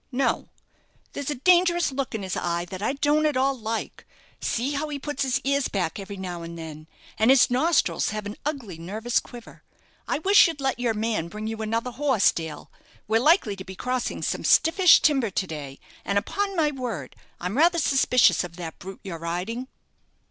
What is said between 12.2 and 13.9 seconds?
Dale. We're likely to be